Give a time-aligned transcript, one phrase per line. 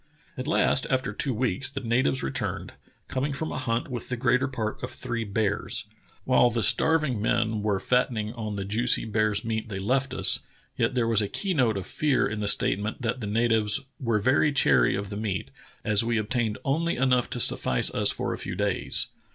[0.35, 2.73] At last, after two weeks, the natives returned,
[3.07, 5.85] com ing from a hunt with the greater part of three bears.
[6.23, 10.39] While the starving men "were fattening on the juicy bear's meat thej^ left us,"
[10.75, 14.17] yet there was a key note of fear in the statement that the natives "were
[14.17, 15.51] very chary of the meat,
[15.85, 19.05] as we obtained only enough to suffice us for a few days."